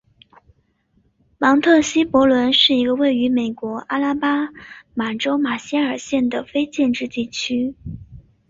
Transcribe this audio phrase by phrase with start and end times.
[1.37, 4.49] 芒特希伯伦是一个位于美国阿拉巴
[4.95, 7.75] 马州马歇尔县的非建制地区。